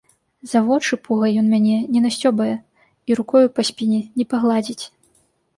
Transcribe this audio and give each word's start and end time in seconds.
За 0.53 0.61
вочы 0.67 0.97
пугай 1.07 1.31
ён 1.41 1.51
мяне 1.55 1.75
не 1.97 2.01
насцёбае 2.07 2.55
і 2.57 3.11
рукою 3.21 3.47
па 3.59 3.67
спіне 3.71 4.01
не 4.21 4.25
пагладзіць. 4.33 4.81